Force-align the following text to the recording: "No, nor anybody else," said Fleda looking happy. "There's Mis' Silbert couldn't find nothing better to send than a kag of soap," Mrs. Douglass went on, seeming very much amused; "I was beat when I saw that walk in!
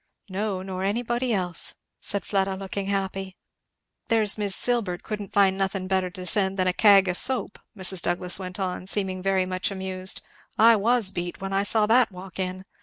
"No, 0.29 0.63
nor 0.63 0.83
anybody 0.83 1.31
else," 1.31 1.75
said 1.99 2.25
Fleda 2.25 2.55
looking 2.55 2.87
happy. 2.87 3.37
"There's 4.07 4.35
Mis' 4.35 4.55
Silbert 4.55 5.03
couldn't 5.03 5.31
find 5.31 5.59
nothing 5.59 5.85
better 5.87 6.09
to 6.09 6.25
send 6.25 6.57
than 6.57 6.67
a 6.67 6.73
kag 6.73 7.07
of 7.07 7.17
soap," 7.17 7.59
Mrs. 7.77 8.01
Douglass 8.01 8.39
went 8.39 8.59
on, 8.59 8.87
seeming 8.87 9.21
very 9.21 9.45
much 9.45 9.69
amused; 9.69 10.23
"I 10.57 10.75
was 10.75 11.11
beat 11.11 11.39
when 11.39 11.53
I 11.53 11.61
saw 11.61 11.85
that 11.85 12.11
walk 12.11 12.39
in! 12.39 12.65